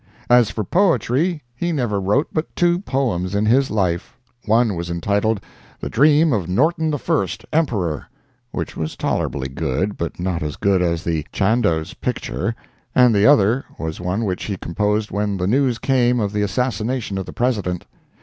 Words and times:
As 0.31 0.49
for 0.49 0.63
poetry, 0.63 1.43
he 1.55 1.71
never 1.71 2.01
wrote 2.01 2.29
but 2.33 2.55
two 2.55 2.79
poems 2.79 3.35
in 3.35 3.45
his 3.45 3.69
life. 3.69 4.17
One 4.47 4.73
was 4.75 4.89
entitled, 4.89 5.41
"The 5.79 5.91
Dream 5.91 6.33
of 6.33 6.49
Norton 6.49 6.91
I, 6.91 7.27
Emperor," 7.53 8.07
which 8.49 8.75
was 8.75 8.95
tolerably 8.95 9.47
good, 9.47 9.97
but 9.99 10.19
not 10.19 10.41
as 10.41 10.55
good 10.55 10.81
as 10.81 11.03
the 11.03 11.27
"Chandos 11.31 11.93
Picture," 11.93 12.55
and 12.95 13.13
the 13.13 13.27
other 13.27 13.63
was 13.77 14.01
one 14.01 14.25
which 14.25 14.45
he 14.45 14.57
composed 14.57 15.11
when 15.11 15.37
the 15.37 15.45
news 15.45 15.77
came 15.77 16.19
of 16.19 16.33
the 16.33 16.41
assassination 16.41 17.19
of 17.19 17.27
the 17.27 17.33
President. 17.33 17.85